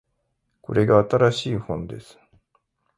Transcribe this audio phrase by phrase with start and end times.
[0.63, 2.17] これが新しい本です